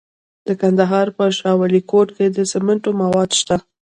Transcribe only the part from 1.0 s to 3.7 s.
په شاه ولیکوټ کې د سمنټو مواد شته.